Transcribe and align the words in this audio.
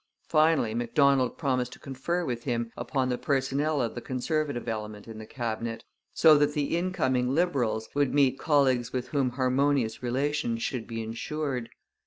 Finally 0.27 0.73
Macdonald 0.73 1.37
promised 1.37 1.73
to 1.73 1.79
confer 1.79 2.25
with 2.25 2.45
him 2.45 2.71
upon 2.75 3.09
the 3.09 3.19
personnel 3.19 3.83
of 3.83 3.93
the 3.93 4.01
Conservative 4.01 4.67
element 4.67 5.07
in 5.07 5.19
the 5.19 5.27
Cabinet, 5.27 5.83
so 6.11 6.35
that 6.39 6.55
the 6.55 6.75
incoming 6.75 7.35
Liberals 7.35 7.87
would 7.93 8.11
meet 8.11 8.39
colleagues 8.39 8.91
with 8.91 9.09
whom 9.09 9.29
harmonious 9.29 10.01
relations 10.01 10.63
should 10.63 10.87
be 10.87 11.03
ensured. 11.03 11.69